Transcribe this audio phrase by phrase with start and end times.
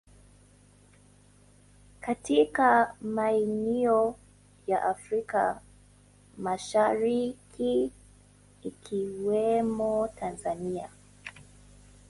[2.01, 4.15] katika maeneo
[4.67, 5.61] ya Afrika
[6.37, 7.91] Mashariki,
[8.63, 10.89] ikiwemo Tanzania.